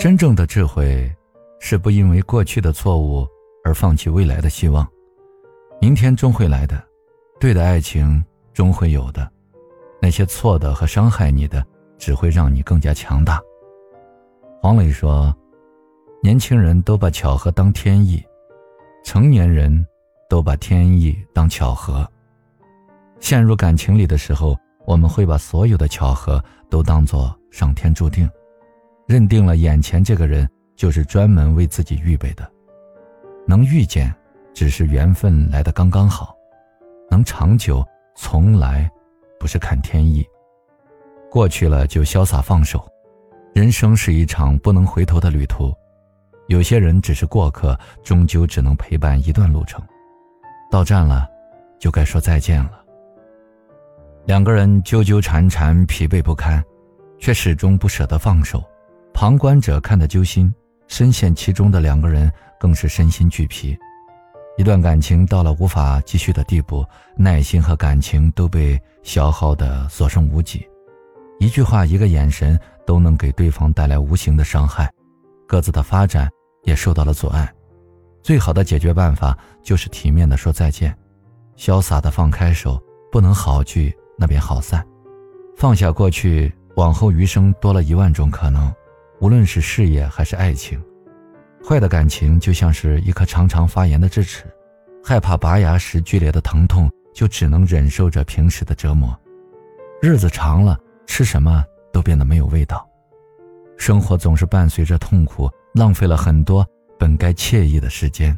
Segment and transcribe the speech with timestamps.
[0.00, 1.14] 真正的智慧，
[1.58, 3.28] 是不因为过去的错误
[3.62, 4.88] 而放弃未来的希望。
[5.78, 6.82] 明天终会来的，
[7.38, 8.24] 对的爱情
[8.54, 9.30] 终会有的，
[10.00, 11.62] 那些错的和伤害你的，
[11.98, 13.38] 只会让你更加强大。
[14.62, 15.36] 黄磊说
[16.24, 18.24] ：“年轻人都把巧合当天意，
[19.04, 19.86] 成年人
[20.30, 22.10] 都把天意当巧合。
[23.20, 28.26] 陷入感情里的时候，我们会把所有的巧合都当作上天注定。”
[29.10, 32.48] 认定了眼前这个人就是专门为自己预备的，
[33.44, 34.14] 能遇见，
[34.54, 36.32] 只是缘分来的刚刚好；
[37.10, 37.84] 能长久，
[38.14, 38.88] 从来
[39.36, 40.24] 不是看天意。
[41.28, 42.86] 过去了就潇洒放手，
[43.52, 45.74] 人生是一场不能回头的旅途，
[46.46, 49.82] 有些人只是过客，终究只能陪伴一段路程。
[50.70, 51.28] 到站了，
[51.80, 52.80] 就该说再见了。
[54.24, 56.62] 两个人纠纠缠缠，疲惫不堪，
[57.18, 58.62] 却始终不舍得放手。
[59.20, 60.50] 旁观者看得揪心，
[60.88, 63.76] 深陷其中的两个人更是身心俱疲。
[64.56, 66.82] 一段感情到了无法继续的地步，
[67.18, 70.66] 耐心和感情都被消耗的所剩无几。
[71.38, 74.90] 一句话，一个眼神，都能给对方带来无形的伤害，
[75.46, 76.26] 各自的发展
[76.62, 77.46] 也受到了阻碍。
[78.22, 80.96] 最好的解决办法就是体面的说再见，
[81.58, 84.82] 潇洒的放开手，不能好聚那便好散，
[85.58, 88.72] 放下过去，往后余生多了一万种可能。
[89.20, 90.82] 无论是事业还是爱情，
[91.62, 94.44] 坏的感情就像是一颗常常发炎的智齿，
[95.04, 99.14] 害怕拔牙时剧烈的疼痛，就只能忍受着平时的折磨。
[100.00, 101.62] 日子长了，吃什么
[101.92, 102.88] 都变得没有味道。
[103.76, 106.66] 生活总是伴随着痛苦，浪费了很多
[106.98, 108.36] 本该惬意的时间。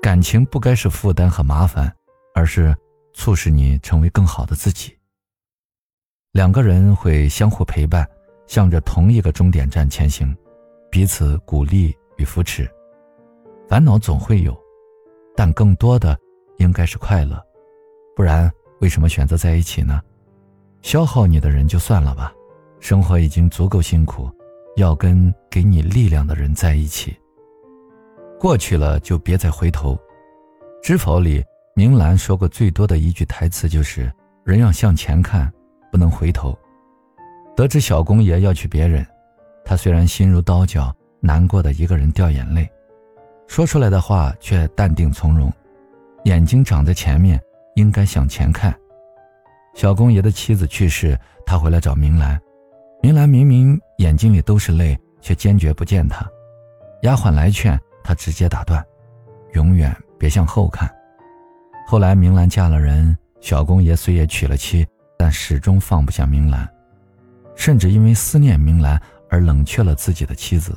[0.00, 1.92] 感情不该是负担和麻烦，
[2.36, 2.72] 而是
[3.14, 4.96] 促使你成为更好的自己。
[6.30, 8.08] 两个人会相互陪伴。
[8.50, 10.36] 向着同一个终点站前行，
[10.90, 12.68] 彼此鼓励与扶持。
[13.68, 14.60] 烦恼总会有，
[15.36, 16.18] 但更多的
[16.58, 17.40] 应该是快乐。
[18.16, 20.00] 不然，为什么选择在一起呢？
[20.82, 22.34] 消耗你的人就算了吧，
[22.80, 24.28] 生活已经足够辛苦，
[24.74, 27.16] 要跟给你力量的人在一起。
[28.36, 29.96] 过去了就别再回头。
[30.82, 31.40] 知否里，
[31.76, 35.48] 明兰说过最多的一句台词就是：“人要向前看，
[35.92, 36.58] 不能回头。”
[37.60, 39.06] 得知小公爷要娶别人，
[39.66, 40.90] 他虽然心如刀绞，
[41.20, 42.66] 难过的一个人掉眼泪，
[43.46, 45.52] 说出来的话却淡定从容，
[46.24, 47.38] 眼睛长在前面，
[47.74, 48.74] 应该向前看。
[49.74, 52.40] 小公爷的妻子去世，他回来找明兰，
[53.02, 56.26] 明兰明明眼睛里都是泪，却坚决不见他。
[57.02, 58.82] 丫鬟来劝他，直接打断，
[59.52, 60.90] 永远别向后看。
[61.86, 64.86] 后来明兰嫁了人，小公爷虽也娶了妻，
[65.18, 66.66] 但始终放不下明兰。
[67.54, 70.76] 甚至因为思念明兰而冷却了自己的妻子。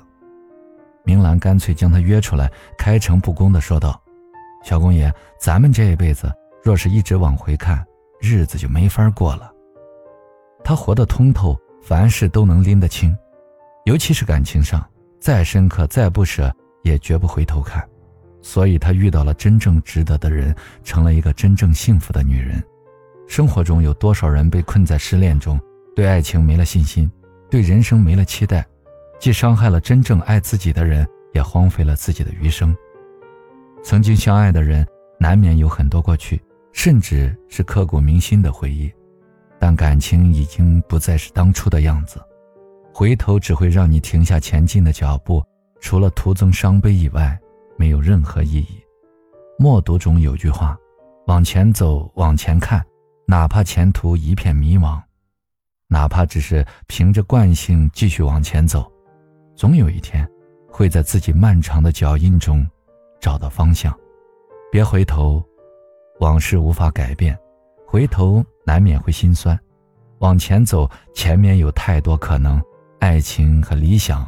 [1.04, 4.02] 明兰干脆将他约出来，开诚布公地说道
[4.64, 6.32] ：“小公爷，咱们这一辈子
[6.64, 7.86] 若是一直往回看，
[8.22, 9.52] 日子就没法过了。”
[10.64, 13.14] 他活得通透，凡事都能拎得清，
[13.84, 14.86] 尤其是感情上，
[15.20, 16.50] 再深刻、再不舍，
[16.84, 17.86] 也绝不回头看。
[18.42, 22.64] 所以，他遇到了真正值得的人，成了一个真正幸福的女人。
[23.28, 25.60] 生活中有多少人被困在失恋中？
[25.96, 27.10] 对爱情没了信心，
[27.50, 28.66] 对人生没了期待，
[29.20, 32.76] 既伤害了真正爱自己的人，也荒废了自己的余生。
[33.84, 34.88] 曾经相爱的人，
[35.20, 38.92] 难免有很多过去，甚至是刻骨铭心的回忆，
[39.60, 42.20] 但感情已经不再是当初的样子，
[42.92, 45.44] 回头只会让你停下前进的脚步，
[45.80, 47.38] 除了徒增伤悲以外，
[47.78, 48.84] 没有任何意义。
[49.60, 50.76] 默读中有句话
[51.28, 52.84] ：“往前走，往前看，
[53.28, 55.00] 哪怕前途一片迷茫。”
[55.94, 58.92] 哪怕只是凭着惯性继续往前走，
[59.56, 60.28] 总有一天，
[60.68, 62.68] 会在自己漫长的脚印中
[63.22, 63.96] 找到方向。
[64.72, 65.40] 别回头，
[66.20, 67.38] 往事无法改变，
[67.86, 69.58] 回头难免会心酸。
[70.18, 72.60] 往前走，前面有太多可能，
[73.00, 74.28] 爱情和理想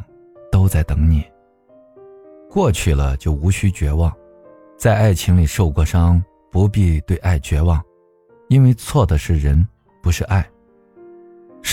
[0.52, 1.24] 都在等你。
[2.48, 4.16] 过去了就无需绝望，
[4.78, 7.82] 在爱情里受过伤，不必对爱绝望，
[8.50, 9.66] 因为错的是人，
[10.00, 10.48] 不是爱。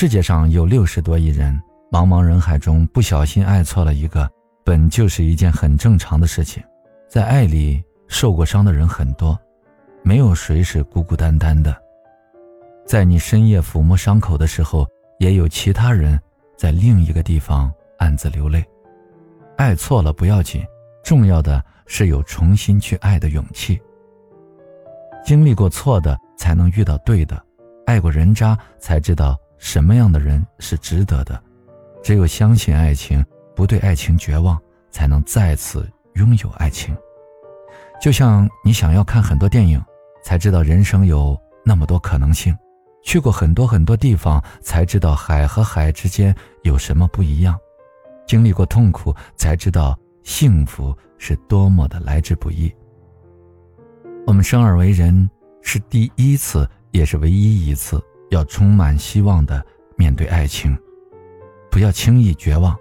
[0.03, 1.57] 世界上有六十多亿人，
[1.89, 4.29] 茫茫人海中不小心爱错了一个，
[4.61, 6.61] 本就是一件很正常的事情。
[7.07, 9.39] 在爱里受过伤的人很多，
[10.03, 11.73] 没有谁是孤孤单单的。
[12.85, 14.85] 在你深夜抚摸伤口的时候，
[15.19, 16.19] 也有其他人
[16.57, 18.61] 在另一个地方暗自流泪。
[19.55, 20.65] 爱错了不要紧，
[21.01, 23.81] 重要的是有重新去爱的勇气。
[25.23, 27.37] 经历过错的，才能遇到对的；
[27.85, 29.39] 爱过人渣，才知道。
[29.63, 31.41] 什么样的人是值得的？
[32.03, 33.25] 只有相信爱情，
[33.55, 34.61] 不对爱情绝望，
[34.91, 36.93] 才能再次拥有爱情。
[38.01, 39.81] 就像你想要看很多电影，
[40.21, 42.53] 才知道人生有那么多可能性；
[43.05, 47.55] 去过很多很多地方，才知道海和海之间有什么不一样；
[48.27, 52.69] 经历过痛苦，才知道幸福是多么的来之不易。
[54.27, 55.27] 我们生而为人，
[55.61, 59.63] 是第一次，也是唯一一次，要充满希望的
[59.95, 60.77] 面对爱情，
[61.71, 62.75] 不要轻易绝望。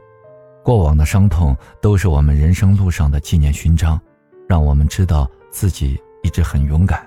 [0.65, 4.01] 过往的伤痛都是我们人生路上的纪念勋章，
[4.49, 7.07] 让我们知道自己一直很勇敢。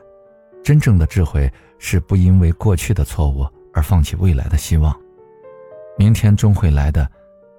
[0.63, 4.95] 真正的智慧是不因为过去的错误而放弃未来的希望。
[5.98, 7.09] 明天终会来的，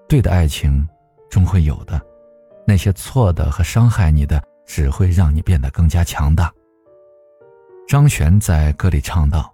[0.06, 0.86] 对的爱情
[1.30, 2.00] 终会有的，
[2.66, 6.52] 那些错的和伤害你的，只会让你变得更加强大。
[7.88, 9.50] 张悬在歌里唱道：“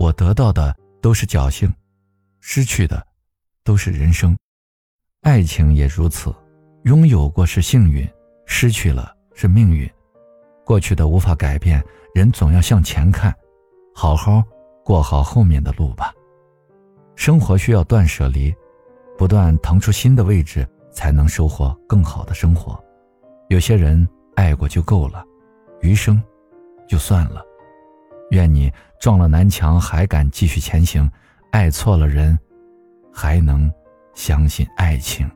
[0.00, 1.70] 我得到的都是侥幸，
[2.40, 3.06] 失去的
[3.62, 4.34] 都是人生。”
[5.20, 6.34] 爱情也如此，
[6.84, 8.08] 拥有过是幸运，
[8.46, 9.86] 失去了是命运。
[10.64, 13.30] 过去的无法改变，人总要向前看，
[13.94, 14.42] 好好
[14.82, 16.14] 过好后面的路吧。
[17.14, 18.54] 生活需要断舍离，
[19.18, 22.82] 不断腾出新的位置，才能收获更好的生活。
[23.50, 25.22] 有些人爱过就够了，
[25.82, 26.22] 余生
[26.88, 27.44] 就算了。
[28.30, 31.10] 愿你撞了南墙还敢继续前行，
[31.50, 32.38] 爱错了人，
[33.12, 33.68] 还能。
[34.12, 35.30] 相信爱情。